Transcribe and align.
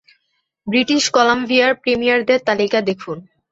British 0.67 1.03
কলাম্বিয়ার 1.15 1.71
প্রিমিয়ারদের 1.81 2.39
তালিকা 2.47 2.79
দেখুন। 2.89 3.17